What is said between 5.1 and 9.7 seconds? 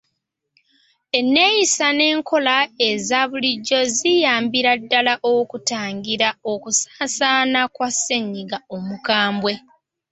okutangira okusaasaana kwa ssennyiga omukambwe.